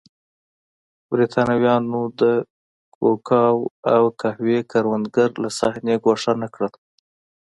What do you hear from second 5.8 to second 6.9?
ګوښه نه کړل.